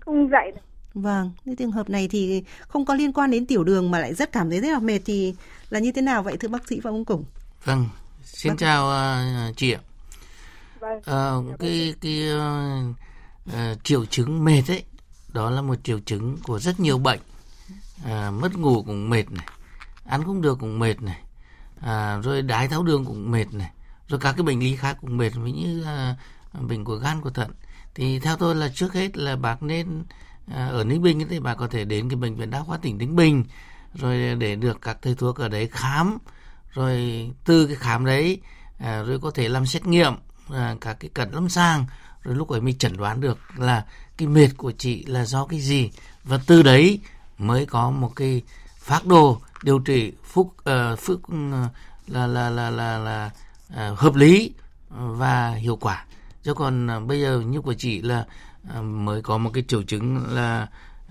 [0.00, 0.60] Không dậy được.
[0.94, 4.14] vâng cái trường hợp này thì không có liên quan đến tiểu đường mà lại
[4.14, 5.34] rất cảm thấy rất là mệt thì
[5.70, 7.24] là như thế nào vậy thưa bác sĩ Phạm Công Củng?
[7.64, 7.84] Vâng
[8.22, 8.56] xin vâng.
[8.56, 8.86] chào
[9.50, 9.80] uh, chị ạ.
[10.80, 10.98] Vâng.
[10.98, 12.96] uh, cái cái uh,
[13.48, 14.84] uh, triệu chứng mệt ấy
[15.32, 17.20] đó là một triệu chứng của rất nhiều bệnh
[18.04, 19.46] à, mất ngủ cũng mệt này
[20.04, 21.20] ăn không được cũng mệt này
[21.80, 23.70] à, rồi đái tháo đường cũng mệt này
[24.08, 26.16] rồi các cái bệnh lý khác cũng mệt ví như à,
[26.60, 27.50] bệnh của gan của thận.
[27.94, 30.04] Thì theo tôi là trước hết là bác nên
[30.54, 32.98] à, ở Ninh Bình thì bà có thể đến cái bệnh viện đa khoa tỉnh
[32.98, 33.44] Ninh Bình
[33.94, 36.18] rồi để được các thầy thuốc ở đấy khám
[36.72, 38.40] rồi từ cái khám đấy
[38.78, 40.14] à, rồi có thể làm xét nghiệm
[40.50, 41.86] à, các cái cận lâm sàng
[42.22, 43.84] rồi lúc ấy mình chẩn đoán được là
[44.16, 45.90] cái mệt của chị là do cái gì.
[46.24, 47.00] Và từ đấy
[47.42, 48.42] mới có một cái
[48.78, 51.36] phác đồ điều trị phúc ờ, uh, phúc uh, ừ,
[52.06, 53.30] là là là là là
[53.90, 54.52] uh, hợp lý
[54.90, 56.06] và hiệu quả.
[56.42, 58.26] Chứ còn uh, bây giờ như của chị là
[58.78, 60.68] uh, mới có một cái triệu chứng là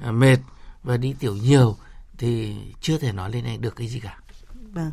[0.07, 0.37] uh, mệt
[0.83, 1.75] và đi tiểu nhiều
[2.17, 4.17] thì chưa thể nói lên này được cái gì cả.
[4.73, 4.91] Vâng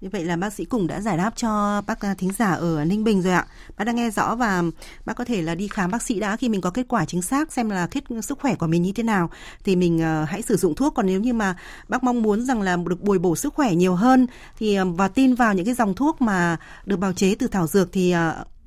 [0.00, 2.84] như vậy là bác sĩ cùng đã giải đáp cho bác à, thính giả ở
[2.84, 3.46] Ninh Bình rồi ạ.
[3.76, 4.62] Bác đang nghe rõ và
[5.04, 7.22] bác có thể là đi khám bác sĩ đã khi mình có kết quả chính
[7.22, 9.30] xác xem là kết sức khỏe của mình như thế nào
[9.64, 10.94] thì mình à, hãy sử dụng thuốc.
[10.94, 11.56] Còn nếu như mà
[11.88, 14.26] bác mong muốn rằng là được bồi bổ sức khỏe nhiều hơn
[14.58, 16.56] thì à, và tin vào những cái dòng thuốc mà
[16.86, 18.14] được bào chế từ thảo dược thì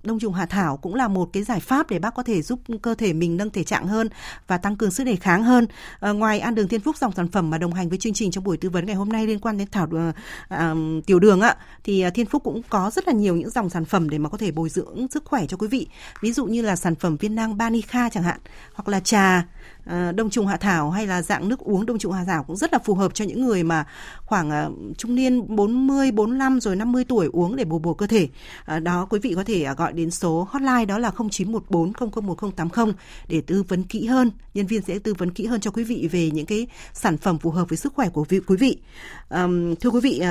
[0.03, 2.59] đông trùng hạ thảo cũng là một cái giải pháp để bác có thể giúp
[2.81, 4.09] cơ thể mình nâng thể trạng hơn
[4.47, 5.67] và tăng cường sức đề kháng hơn.
[5.99, 8.31] À, ngoài ăn đường thiên phúc dòng sản phẩm mà đồng hành với chương trình
[8.31, 9.87] trong buổi tư vấn ngày hôm nay liên quan đến thảo
[10.49, 10.73] à,
[11.05, 14.09] tiểu đường ạ, thì thiên phúc cũng có rất là nhiều những dòng sản phẩm
[14.09, 15.87] để mà có thể bồi dưỡng sức khỏe cho quý vị.
[16.21, 18.39] Ví dụ như là sản phẩm viên nang Banica chẳng hạn,
[18.73, 19.45] hoặc là trà
[19.85, 22.55] Ờ, đông trùng hạ thảo hay là dạng nước uống đông trùng hạ thảo cũng
[22.55, 23.85] rất là phù hợp cho những người mà
[24.25, 28.27] khoảng ờ, trung niên 40, 45 rồi 50 tuổi uống để bổ bổ cơ thể.
[28.65, 32.93] Ờ, đó quý vị có thể gọi đến số hotline đó là 0914 001080
[33.27, 34.31] để tư vấn kỹ hơn.
[34.53, 37.37] Nhân viên sẽ tư vấn kỹ hơn cho quý vị về những cái sản phẩm
[37.37, 38.77] phù hợp với sức khỏe của quý vị.
[39.81, 40.21] Thưa quý vị,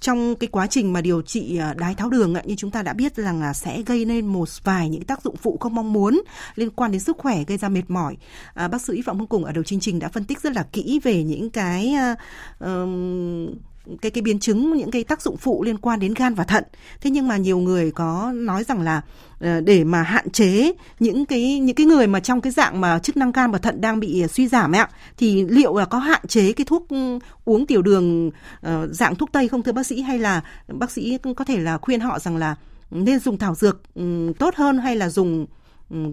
[0.00, 3.16] trong cái quá trình mà điều trị đái tháo đường như chúng ta đã biết
[3.16, 6.22] rằng là sẽ gây nên một vài những tác dụng phụ không mong muốn
[6.54, 8.16] liên quan đến sức khỏe gây ra mệt mỏi.
[8.54, 10.66] Bác sư Y Phạm Hưng Cùng ở đầu chương trình đã phân tích rất là
[10.72, 11.94] kỹ về những cái
[12.64, 12.68] uh,
[14.02, 16.64] cái cái biến chứng những cái tác dụng phụ liên quan đến gan và thận.
[17.00, 19.02] Thế nhưng mà nhiều người có nói rằng là
[19.40, 22.98] ờ, để mà hạn chế những cái những cái người mà trong cái dạng mà
[22.98, 25.84] chức năng gan và thận đang bị ờ, suy giảm ấy ạ thì liệu là
[25.84, 26.86] có hạn chế cái thuốc
[27.44, 28.30] uống tiểu đường
[28.90, 32.00] dạng thuốc tây không thưa bác sĩ hay là bác sĩ có thể là khuyên
[32.00, 32.56] họ rằng là
[32.90, 33.82] nên dùng thảo dược
[34.38, 35.46] tốt hơn hay là dùng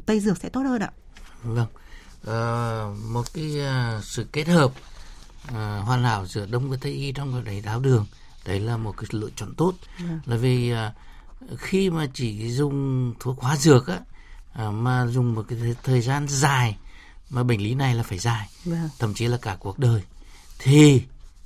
[0.05, 0.91] tây dược sẽ tốt hơn ạ?
[1.43, 1.67] Vâng.
[2.27, 3.57] Uh, một cái
[3.97, 4.71] uh, sự kết hợp
[5.53, 8.05] à, hoàn hảo giữa đông và tây y trong cái đáy tháo đường
[8.45, 10.09] đấy là một cái lựa chọn tốt yeah.
[10.09, 10.17] Dạ.
[10.25, 10.73] là vì
[11.57, 13.99] khi mà chỉ dùng thuốc hóa dược á
[14.71, 16.77] mà dùng một cái thời gian dài
[17.29, 18.77] mà bệnh lý này là phải dài yeah.
[18.77, 18.89] Dạ.
[18.99, 20.01] thậm chí là cả cuộc đời
[20.59, 21.03] thì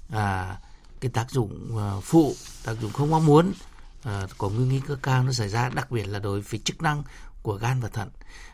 [0.10, 0.58] à,
[1.00, 3.54] cái tác dụng phụ tác dụng không mong muốn
[4.04, 7.04] à, có nguy cơ cao nó xảy ra đặc biệt là đối với chức năng
[7.42, 8.10] của gan và thận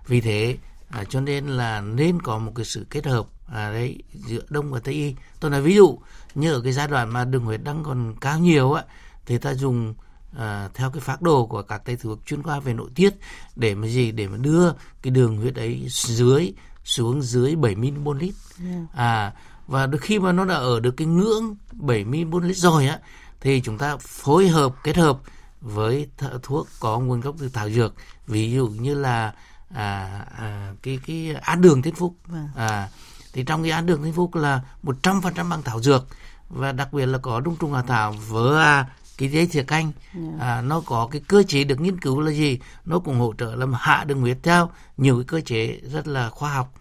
[0.07, 0.57] vì thế
[0.93, 4.71] à, cho nên là nên có một cái sự kết hợp à, đấy giữa đông
[4.71, 5.15] và tây y.
[5.39, 5.99] Tôi nói ví dụ
[6.36, 8.84] như ở cái giai đoạn mà đường huyết đang còn cao nhiều á
[9.25, 9.93] thì ta dùng
[10.38, 13.13] à, theo cái phác đồ của các thầy thuốc chuyên khoa về nội tiết
[13.56, 14.12] để mà gì?
[14.12, 16.53] Để mà đưa cái đường huyết ấy dưới
[16.84, 18.34] xuống dưới 7 ml lít.
[18.63, 18.95] Yeah.
[18.95, 19.34] à
[19.67, 22.99] và khi mà nó đã ở được cái ngưỡng 7 ml lít rồi á
[23.41, 25.19] thì chúng ta phối hợp kết hợp
[25.62, 26.08] với
[26.43, 27.93] thuốc có nguồn gốc từ thảo dược.
[28.27, 29.34] Ví dụ như là
[29.73, 32.47] à, à, cái cái án đường thiên phúc vâng.
[32.55, 32.89] à
[33.33, 36.07] thì trong cái án đường thiên phúc là một trăm phần trăm bằng thảo dược
[36.49, 38.83] và đặc biệt là có đông trùng hạ thảo với
[39.17, 39.91] cái dây thìa canh.
[40.13, 40.45] Dạ.
[40.45, 43.55] à, nó có cái cơ chế được nghiên cứu là gì nó cũng hỗ trợ
[43.55, 46.73] làm hạ đường huyết theo nhiều cái cơ chế rất là khoa học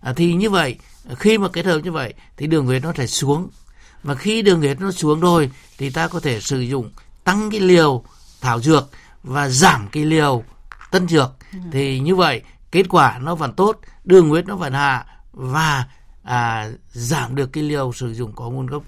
[0.00, 0.76] à, thì như vậy
[1.18, 3.48] khi mà kết hợp như vậy thì đường huyết nó sẽ xuống
[4.02, 6.90] và khi đường huyết nó xuống rồi thì ta có thể sử dụng
[7.24, 8.04] tăng cái liều
[8.40, 8.90] thảo dược
[9.22, 10.44] và giảm cái liều
[10.92, 11.58] tân dược ừ.
[11.72, 15.88] thì như vậy kết quả nó vẫn tốt đường huyết nó vẫn hạ và
[16.22, 18.82] à, giảm được cái liều sử dụng có nguồn gốc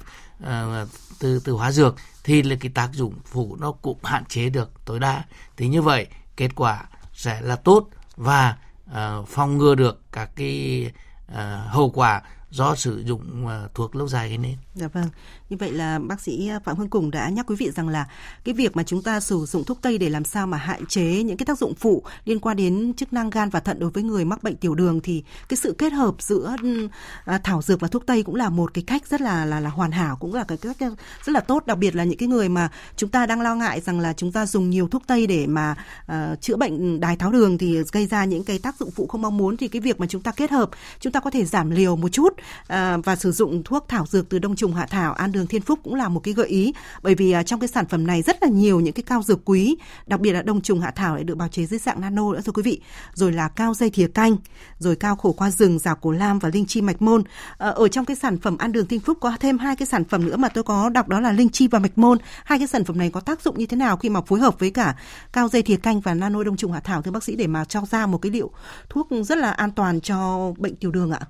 [0.45, 0.85] à,
[1.19, 4.71] từ từ hóa dược thì là cái tác dụng phụ nó cũng hạn chế được
[4.85, 5.25] tối đa
[5.57, 8.57] thì như vậy kết quả sẽ là tốt và
[8.93, 10.91] à, phòng ngừa được các cái
[11.35, 12.23] à, hậu quả
[12.55, 14.57] do sử dụng uh, thuốc lâu dài gây nên.
[14.75, 15.09] Dạ vâng.
[15.55, 18.07] Như vậy là bác sĩ à, Phạm Hương Cùng đã nhắc quý vị rằng là
[18.45, 21.23] cái việc mà chúng ta sử dụng thuốc tây để làm sao mà hạn chế
[21.23, 24.03] những cái tác dụng phụ liên quan đến chức năng gan và thận đối với
[24.03, 26.89] người mắc bệnh tiểu đường thì cái sự kết hợp giữa ừ,
[27.25, 29.71] à, thảo dược và thuốc tây cũng là một cái cách rất là là là
[29.71, 30.91] hoàn hảo cũng là cái cách à,
[31.25, 31.67] rất là tốt.
[31.67, 34.33] Đặc biệt là những cái người mà chúng ta đang lo ngại rằng là chúng
[34.33, 35.75] ta dùng nhiều thuốc tây để mà
[36.13, 39.23] uh, chữa bệnh đái tháo đường thì gây ra những cái tác dụng phụ không
[39.23, 41.71] mong muốn thì cái việc mà chúng ta kết hợp chúng ta có thể giảm
[41.71, 45.13] liều một chút uh, và sử dụng thuốc thảo dược từ đông trùng hạ thảo
[45.13, 46.73] an đường thiên phúc cũng là một cái gợi ý.
[47.03, 49.45] Bởi vì à, trong cái sản phẩm này rất là nhiều những cái cao dược
[49.45, 49.77] quý,
[50.07, 52.41] đặc biệt là đông trùng hạ thảo lại được bào chế dưới dạng nano nữa,
[52.45, 52.81] thưa quý vị.
[53.15, 54.37] Rồi là cao dây thìa canh,
[54.79, 57.23] rồi cao khổ qua rừng, rào cổ lam và linh chi mạch môn.
[57.57, 60.05] Ờ, ở trong cái sản phẩm ăn đường thiên phúc có thêm hai cái sản
[60.05, 62.19] phẩm nữa mà tôi có đọc đó là linh chi và mạch môn.
[62.45, 64.59] Hai cái sản phẩm này có tác dụng như thế nào khi mà phối hợp
[64.59, 64.97] với cả
[65.33, 67.65] cao dây thìa canh và nano đông trùng hạ thảo, thưa bác sĩ, để mà
[67.65, 68.51] cho ra một cái liệu
[68.89, 71.21] thuốc rất là an toàn cho bệnh tiểu đường ạ?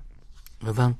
[0.65, 0.93] Dạ vâng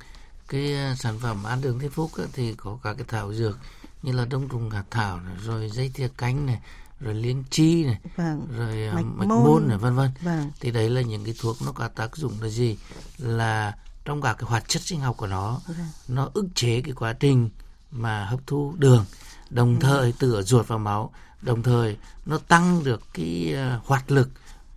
[0.47, 3.59] cái ờ, sản phẩm ăn đường thiên phúc ấy, thì có cả cái thảo dược
[4.03, 6.59] như là đông trùng hạ thảo này, rồi dây thìa cánh này
[6.99, 8.47] rồi liên chi này vâng.
[8.57, 10.51] rồi ờ, mạch, mạch môn, môn này vân vân vâng.
[10.59, 12.77] thì đấy là những cái thuốc nó có tác dụng là gì
[13.17, 15.87] là trong cả cái hoạt chất sinh học của nó vâng.
[16.07, 17.49] nó ức chế cái quá trình
[17.91, 19.05] mà hấp thu đường
[19.49, 19.79] đồng vâng.
[19.79, 24.29] thời từ ở ruột vào máu đồng thời nó tăng được cái uh, hoạt lực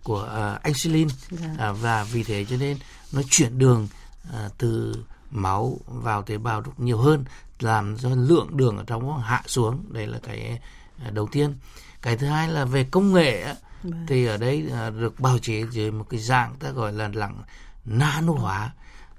[0.03, 1.71] của uh, insulin vâng.
[1.71, 2.77] uh, và vì thế cho nên
[3.11, 3.87] nó chuyển đường
[4.29, 4.95] uh, từ
[5.31, 7.25] máu vào tế bào nhiều hơn
[7.59, 9.83] làm cho lượng đường ở trong hạ xuống.
[9.89, 10.59] Đây là cái
[11.03, 11.55] à, đầu tiên.
[12.01, 14.05] Cái thứ hai là về công nghệ vâng.
[14.07, 17.41] thì ở đây à, được bào chế dưới một cái dạng ta gọi là lặng
[17.85, 18.71] nano hóa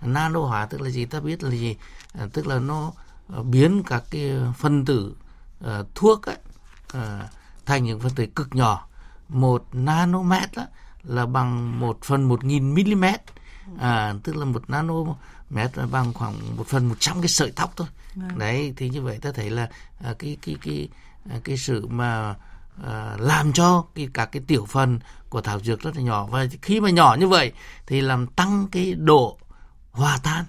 [0.02, 1.04] nano hóa tức là gì?
[1.04, 1.76] Ta biết là gì?
[2.12, 2.92] À, tức là nó
[3.44, 5.14] biến các cái phân tử
[5.64, 6.36] uh, thuốc ấy,
[6.96, 7.30] uh,
[7.66, 8.86] thành những phân tử cực nhỏ.
[9.28, 10.66] Một nanomet đó,
[11.02, 13.04] là bằng một phần một nghìn mm
[13.78, 14.94] à, tức là một nano
[15.50, 17.86] mét bằng khoảng một phần một trăm cái sợi tóc thôi.
[18.20, 18.28] À.
[18.36, 19.68] đấy thì như vậy ta thấy là
[20.04, 20.88] à, cái cái cái
[21.30, 22.34] à, cái sự mà
[22.86, 26.26] à, làm cho cái các cái tiểu phần của thảo dược rất là nhỏ.
[26.26, 27.52] Và khi mà nhỏ như vậy
[27.86, 29.38] thì làm tăng cái độ
[29.90, 30.44] hòa tan.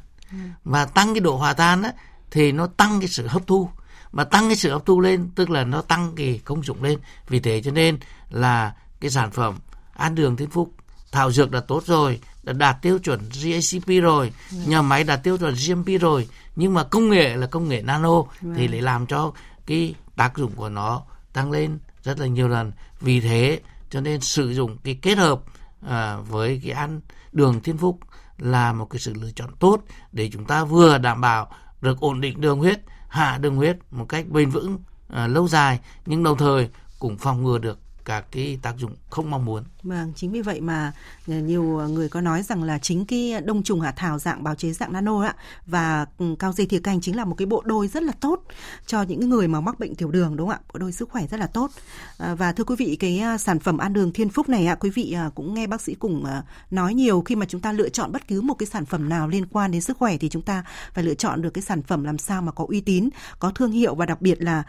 [0.64, 1.92] Và tăng cái độ hòa tan á,
[2.32, 3.70] thì nó tăng cái sự hấp thu.
[4.12, 7.00] Mà tăng cái sự hấp thu lên tức là nó tăng cái công dụng lên.
[7.28, 9.60] Vì thế cho nên là cái sản phẩm
[9.94, 10.74] ăn đường thiên phúc
[11.12, 14.32] thảo dược đã tốt rồi đã đạt tiêu chuẩn GACP rồi.
[14.66, 16.28] Nhà máy đạt tiêu chuẩn GMP rồi.
[16.56, 18.24] Nhưng mà công nghệ là công nghệ nano
[18.56, 19.34] thì lại làm cho
[19.66, 21.02] cái tác dụng của nó
[21.34, 22.72] tăng lên rất là nhiều lần.
[23.02, 25.42] Vì thế cho nên sử dụng cái kết hợp
[25.88, 27.02] à, với cái ăn
[27.32, 28.00] đường thiên phúc
[28.38, 31.52] là một cái sự lựa chọn tốt để chúng ta vừa đảm bảo
[31.82, 34.78] được ổn định đường huyết hạ đường huyết một cách bền vững
[35.10, 39.30] à, lâu dài nhưng đồng thời cũng phòng ngừa được các cái tác dụng không
[39.30, 39.64] mong muốn.
[39.84, 40.94] Vâng, chính vì vậy mà
[41.28, 44.72] nhiều người có nói rằng là chính cái đông trùng hạ thảo dạng bào chế
[44.72, 45.36] dạng nano ạ
[45.66, 46.06] và
[46.40, 48.44] cao dây thìa canh chính là một cái bộ đôi rất là tốt
[48.86, 50.68] cho những người mà mắc bệnh tiểu đường đúng không ạ?
[50.74, 51.72] Bộ đôi sức khỏe rất là tốt.
[52.18, 54.76] À, và thưa quý vị cái à, sản phẩm ăn đường Thiên Phúc này ạ,
[54.76, 56.26] quý vị à, cũng nghe bác sĩ cùng
[56.72, 59.28] nói nhiều khi mà chúng ta lựa chọn bất cứ một cái sản phẩm nào
[59.28, 62.04] liên quan đến sức khỏe thì chúng ta phải lựa chọn được cái sản phẩm
[62.04, 63.10] làm sao mà có uy tín,
[63.40, 64.64] có thương hiệu và đặc biệt là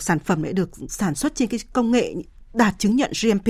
[0.00, 2.14] sản phẩm lại được sản xuất trên cái công nghệ
[2.54, 3.48] đạt chứng nhận GMP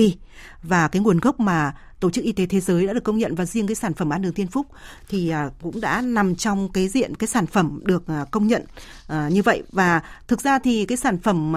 [0.63, 3.35] và cái nguồn gốc mà Tổ chức Y tế Thế giới đã được công nhận
[3.35, 4.67] và riêng cái sản phẩm ăn đường Thiên Phúc
[5.09, 8.65] thì à, cũng đã nằm trong cái diện cái sản phẩm được à, công nhận
[9.07, 9.63] à, như vậy.
[9.71, 11.53] Và thực ra thì cái sản phẩm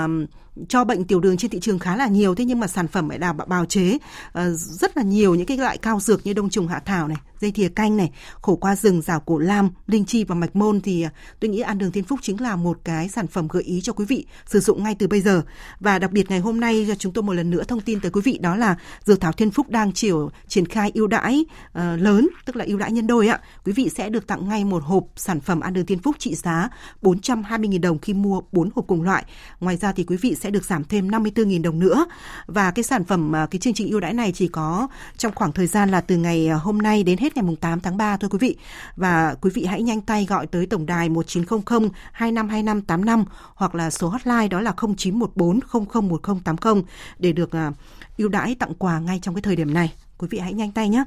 [0.69, 3.09] cho bệnh tiểu đường trên thị trường khá là nhiều thế nhưng mà sản phẩm
[3.09, 3.99] lại đào bào chế
[4.33, 7.17] ờ, rất là nhiều những cái loại cao dược như đông trùng hạ thảo này
[7.41, 8.11] dây thìa canh này
[8.43, 11.61] khổ qua rừng rào cổ lam linh chi và mạch môn thì ờ, tôi nghĩ
[11.61, 14.27] ăn đường thiên phúc chính là một cái sản phẩm gợi ý cho quý vị
[14.47, 15.43] sử dụng ngay từ bây giờ
[15.81, 18.21] và đặc biệt ngày hôm nay chúng tôi một lần nữa thông tin tới quý
[18.25, 21.45] vị đó là dược thảo thiên phúc đang chiều triển khai ưu đãi
[21.79, 23.41] uh, lớn, tức là ưu đãi nhân đôi ạ.
[23.65, 26.35] Quý vị sẽ được tặng ngay một hộp sản phẩm ăn đường thiên phúc trị
[26.35, 26.69] giá
[27.03, 29.25] 420.000 đồng khi mua 4 hộp cùng loại.
[29.61, 32.07] Ngoài ra thì quý vị sẽ sẽ được giảm thêm 54.000 đồng nữa.
[32.47, 35.53] Và cái sản phẩm à, cái chương trình ưu đãi này chỉ có trong khoảng
[35.53, 38.31] thời gian là từ ngày à, hôm nay đến hết ngày 8 tháng 3 thôi
[38.31, 38.57] quý vị.
[38.97, 44.09] Và quý vị hãy nhanh tay gọi tới tổng đài 1900 252585 hoặc là số
[44.09, 46.83] hotline đó là 0914 001080
[47.19, 47.73] để được à,
[48.17, 49.93] ưu đãi tặng quà ngay trong cái thời điểm này.
[50.19, 51.05] Quý vị hãy nhanh tay nhé.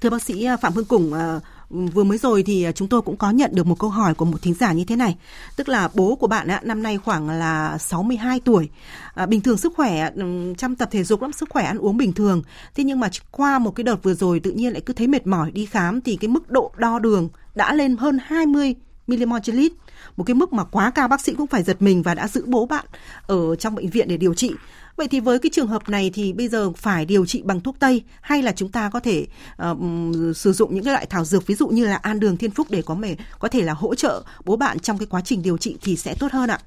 [0.00, 3.02] Thưa bác sĩ à, Phạm Hương Củng, à, vừa mới rồi thì à, chúng tôi
[3.02, 5.16] cũng có nhận được một câu hỏi của một thính giả như thế này.
[5.56, 8.68] Tức là bố của bạn á năm nay khoảng là 62 tuổi.
[9.14, 11.96] À, bình thường sức khỏe, ừ, chăm tập thể dục lắm, sức khỏe ăn uống
[11.96, 12.42] bình thường.
[12.74, 15.26] Thế nhưng mà qua một cái đợt vừa rồi tự nhiên lại cứ thấy mệt
[15.26, 18.74] mỏi đi khám thì cái mức độ đo đường đã lên hơn 20
[19.06, 19.72] mmol trên lít.
[20.16, 22.44] Một cái mức mà quá cao bác sĩ cũng phải giật mình và đã giữ
[22.46, 22.84] bố bạn
[23.26, 24.52] ở trong bệnh viện để điều trị.
[24.98, 27.76] Vậy thì với cái trường hợp này thì bây giờ phải điều trị bằng thuốc
[27.78, 29.26] tây hay là chúng ta có thể
[29.70, 29.78] uh,
[30.36, 32.66] sử dụng những cái loại thảo dược ví dụ như là an đường thiên phúc
[32.70, 35.58] để có thể có thể là hỗ trợ bố bạn trong cái quá trình điều
[35.58, 36.58] trị thì sẽ tốt hơn ạ.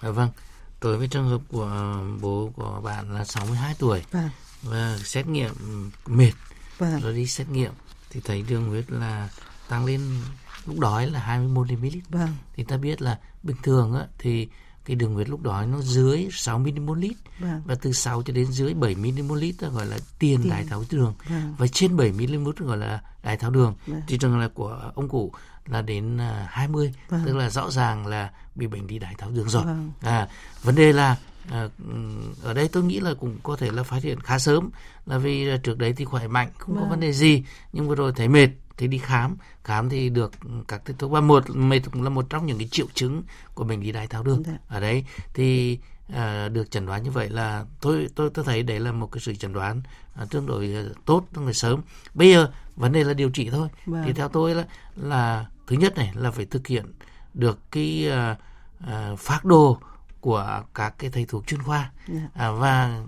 [0.00, 0.30] À, vâng.
[0.80, 4.30] Đối với trường hợp của bố của bạn là 62 tuổi vâng.
[4.62, 5.52] và xét nghiệm
[6.06, 6.32] mệt
[6.78, 7.00] vâng.
[7.00, 7.72] rồi đi xét nghiệm
[8.10, 9.28] thì thấy đường huyết là
[9.68, 10.00] tăng lên
[10.66, 11.86] lúc đói là 21 ml.
[12.08, 12.28] Vâng.
[12.56, 14.48] Thì ta biết là bình thường á, thì
[14.86, 17.62] cái đường huyết lúc đó nó dưới 6 ml lít vâng.
[17.64, 20.50] và từ 6 cho đến dưới 7 ml lít gọi là tiền, tiền.
[20.50, 21.54] đái tháo đường vâng.
[21.58, 24.00] và trên 7 ml gọi là đái tháo đường vâng.
[24.06, 25.32] thì trường là của ông cụ
[25.66, 27.22] là đến 20 à, vâng.
[27.26, 29.92] tức là rõ ràng là bị bệnh đi đái tháo đường rồi vâng.
[30.00, 30.28] à,
[30.62, 31.16] vấn đề là
[31.50, 31.68] à,
[32.42, 34.70] ở đây tôi nghĩ là cũng có thể là phát hiện khá sớm
[35.06, 36.84] là vì trước đấy thì khỏe mạnh không vâng.
[36.84, 40.32] có vấn đề gì nhưng vừa rồi thấy mệt thì đi khám khám thì được
[40.68, 43.22] các thầy thuốc và một mệt cũng là một trong những cái triệu chứng
[43.54, 44.58] của bệnh lý đái tháo đường dạ.
[44.68, 45.78] ở đấy thì
[46.12, 49.20] à, được chẩn đoán như vậy là tôi tôi tôi thấy đấy là một cái
[49.20, 49.82] sự chẩn đoán
[50.14, 51.80] à, tương đối à, tốt tương đối sớm
[52.14, 54.02] bây giờ vấn đề là điều trị thôi vâng.
[54.06, 54.64] thì theo tôi là
[54.96, 56.84] là thứ nhất này là phải thực hiện
[57.34, 58.36] được cái à,
[58.86, 59.78] à, phác đồ
[60.20, 61.90] của các cái thầy thuốc chuyên khoa yeah.
[62.08, 62.28] Dạ.
[62.34, 63.02] à, và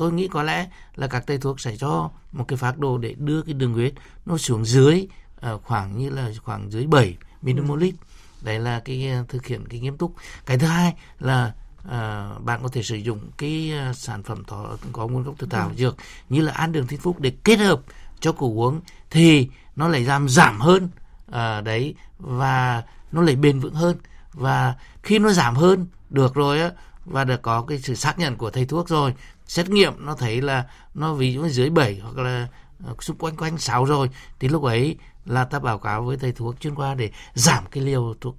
[0.00, 3.14] tôi nghĩ có lẽ là các thầy thuốc sẽ cho một cái phác đồ để
[3.18, 3.92] đưa cái đường huyết
[4.26, 5.06] nó xuống dưới
[5.52, 7.94] uh, khoảng như là khoảng dưới 7 mmol lít
[8.42, 10.14] đấy là cái uh, thực hiện cái nghiêm túc.
[10.46, 14.76] Cái thứ hai là uh, bạn có thể sử dụng cái uh, sản phẩm thọ,
[14.92, 15.74] có nguồn gốc từ thảo ừ.
[15.76, 15.96] dược
[16.28, 17.80] như là an đường thiên phúc để kết hợp
[18.20, 20.88] cho củ uống thì nó lại giảm giảm hơn
[21.28, 22.82] uh, đấy và
[23.12, 23.96] nó lại bền vững hơn.
[24.32, 26.70] Và khi nó giảm hơn được rồi á
[27.04, 29.14] và được có cái sự xác nhận của thầy thuốc rồi
[29.50, 32.48] xét nghiệm nó thấy là nó ví dụ dưới 7 hoặc là
[32.84, 34.10] ờ, xung quanh quanh 6 rồi
[34.40, 37.84] thì lúc ấy là ta báo cáo với thầy thuốc chuyên khoa để giảm cái
[37.84, 38.36] liều thuốc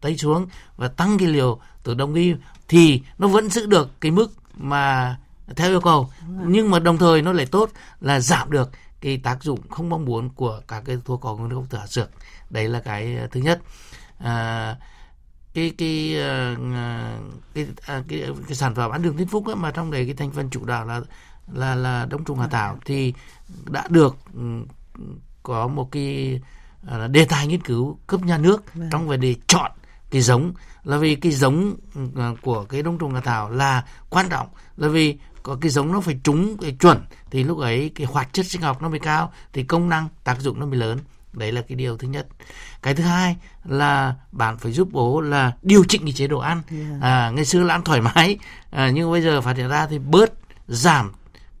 [0.00, 2.34] tây xuống và tăng cái liều từ đông y.
[2.68, 5.16] Thì nó vẫn giữ được cái mức mà
[5.56, 9.42] theo yêu cầu nhưng mà đồng thời nó lại tốt là giảm được cái tác
[9.42, 12.10] dụng không mong muốn của các cái thuốc có nguồn gốc từ hạt dược
[12.50, 13.60] đấy là cái ờ, thứ nhất.
[14.18, 14.76] À,
[15.58, 16.56] cái cái ờ,
[17.54, 20.14] cái, cái, cái, cái sản phẩm ăn đường thiên phúc ấy, mà trong đấy cái
[20.14, 21.00] thành phần chủ đạo là
[21.52, 23.14] là là đông trùng hạ thảo thì
[23.70, 24.40] đã được ừ,
[25.42, 26.40] có một cái
[26.86, 28.88] uh, đề tài nghiên cứu cấp nhà nước vâng.
[28.92, 29.70] trong vấn đề chọn
[30.10, 30.52] cái giống.
[30.84, 34.48] Là vì cái giống uh, của cái đông trùng hạ thảo là quan trọng.
[34.76, 38.32] Là vì có cái giống nó phải trúng cái chuẩn thì lúc ấy cái hoạt
[38.32, 40.98] chất sinh học nó mới cao thì công năng tác dụng nó mới lớn
[41.38, 42.26] đấy là cái điều thứ nhất.
[42.82, 46.62] Cái thứ hai là bạn phải giúp bố là điều chỉnh cái chế độ ăn.
[46.70, 47.02] Yeah.
[47.02, 48.38] à, ngày xưa là ăn thoải mái
[48.70, 50.32] à, nhưng bây giờ phát hiện ra thì bớt
[50.68, 51.12] giảm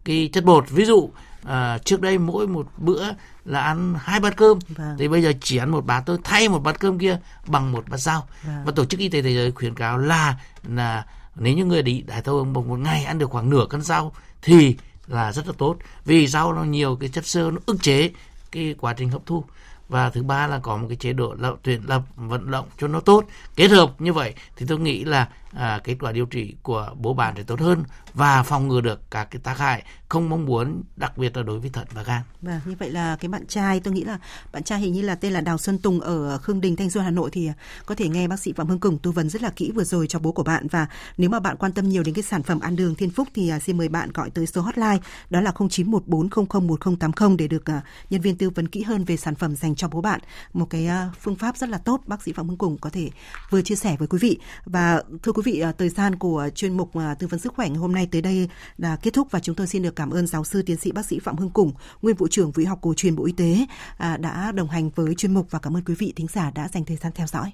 [0.04, 0.70] cái chất bột.
[0.70, 1.10] Ví dụ
[1.44, 3.04] à, trước đây mỗi một bữa
[3.44, 4.58] là ăn hai bát cơm.
[4.68, 4.96] Vâng.
[4.98, 7.84] thì bây giờ chỉ ăn một bát tôi thay một bát cơm kia bằng một
[7.88, 8.26] bát rau.
[8.42, 8.64] Vâng.
[8.64, 10.36] và tổ chức y tế thế giới khuyến cáo là
[10.68, 11.04] là
[11.36, 14.12] nếu như người đái tháo đường một một ngày ăn được khoảng nửa cân rau
[14.42, 15.76] thì là rất là tốt.
[16.04, 18.10] Vì rau nó nhiều cái chất xơ nó ức chế
[18.52, 19.44] cái quá trình hấp thu
[19.88, 22.88] và thứ ba là có một cái chế độ lập, tuyển lập, vận động cho
[22.88, 23.24] nó tốt,
[23.56, 27.14] kết hợp như vậy thì tôi nghĩ là à, kết quả điều trị của bố
[27.14, 27.84] bạn để tốt hơn
[28.14, 31.58] và phòng ngừa được các cái tác hại không mong muốn đặc biệt là đối
[31.58, 32.22] với thận và gan.
[32.42, 34.18] Vâng, như vậy là cái bạn trai tôi nghĩ là
[34.52, 37.04] bạn trai hình như là tên là Đào Xuân Tùng ở Khương Đình Thanh Xuân
[37.04, 37.50] Hà Nội thì
[37.86, 40.06] có thể nghe bác sĩ Phạm Hương Củng tư vấn rất là kỹ vừa rồi
[40.06, 42.60] cho bố của bạn và nếu mà bạn quan tâm nhiều đến cái sản phẩm
[42.60, 44.98] ăn đường Thiên Phúc thì à, xin mời bạn gọi tới số hotline
[45.30, 49.56] đó là 0914001080 để được à, nhân viên tư vấn kỹ hơn về sản phẩm
[49.56, 50.20] dành cho bố bạn.
[50.52, 53.10] Một cái à, phương pháp rất là tốt bác sĩ Phạm Hương Củng có thể
[53.50, 56.50] vừa chia sẻ với quý vị và thưa quý vị à, thời gian của à,
[56.50, 58.48] chuyên mục à, tư vấn sức khỏe ngày hôm nay tới đây
[58.78, 61.06] là kết thúc và chúng tôi xin được cảm ơn giáo sư tiến sĩ bác
[61.06, 61.72] sĩ Phạm Hưng Củng,
[62.02, 63.66] nguyên vụ trưởng Vụ học cổ truyền Bộ Y tế
[63.98, 66.84] đã đồng hành với chuyên mục và cảm ơn quý vị thính giả đã dành
[66.84, 67.52] thời gian theo dõi.